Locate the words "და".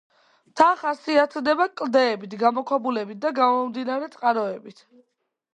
3.27-3.33